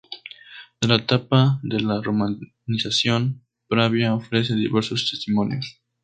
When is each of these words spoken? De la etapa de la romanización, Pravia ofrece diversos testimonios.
De 0.81 0.87
la 0.87 0.95
etapa 0.95 1.59
de 1.61 1.79
la 1.79 2.01
romanización, 2.01 3.43
Pravia 3.69 4.15
ofrece 4.15 4.55
diversos 4.55 5.07
testimonios. 5.11 5.79